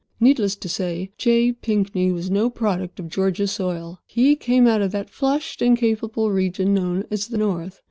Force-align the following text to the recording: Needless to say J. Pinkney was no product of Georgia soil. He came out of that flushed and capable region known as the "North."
Needless 0.19 0.55
to 0.55 0.67
say 0.67 1.11
J. 1.19 1.51
Pinkney 1.51 2.11
was 2.11 2.31
no 2.31 2.49
product 2.49 2.99
of 2.99 3.07
Georgia 3.07 3.45
soil. 3.45 3.99
He 4.07 4.35
came 4.35 4.65
out 4.65 4.81
of 4.81 4.91
that 4.93 5.11
flushed 5.11 5.61
and 5.61 5.77
capable 5.77 6.31
region 6.31 6.73
known 6.73 7.05
as 7.11 7.27
the 7.27 7.37
"North." 7.37 7.79